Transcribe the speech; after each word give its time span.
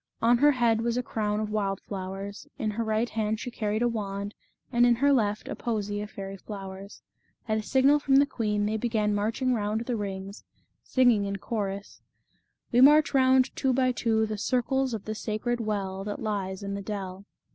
On 0.19 0.39
her 0.39 0.53
head 0.53 0.81
was 0.81 0.97
a 0.97 1.03
crown 1.03 1.39
of 1.39 1.51
wild 1.51 1.79
flowers, 1.79 2.47
in 2.57 2.71
her 2.71 2.83
right 2.83 3.07
hand 3.07 3.39
she 3.39 3.51
carried 3.51 3.83
a 3.83 3.87
wand, 3.87 4.33
and 4.71 4.83
in 4.87 4.95
her 4.95 5.13
left 5.13 5.47
a 5.47 5.55
posy 5.55 6.01
of 6.01 6.09
fairy 6.09 6.37
flowers. 6.37 7.03
At 7.47 7.59
a 7.59 7.61
signal 7.61 7.99
from 7.99 8.15
the 8.15 8.25
queen 8.25 8.65
they 8.65 8.77
began 8.77 9.13
marching 9.13 9.53
round 9.53 9.81
the 9.81 9.95
rings, 9.95 10.43
singing 10.83 11.25
in 11.25 11.35
chorus:" 11.35 12.01
We 12.71 12.81
march 12.81 13.13
round 13.13 13.51
by 13.53 13.61
two 13.61 13.75
and 13.91 13.95
two 13.95 14.25
The 14.25 14.39
circles 14.39 14.95
of 14.95 15.05
the 15.05 15.13
sacred 15.13 15.59
well 15.59 16.03
That 16.03 16.19
lies 16.19 16.63
in 16.63 16.73
the 16.73 16.81
dell." 16.81 17.25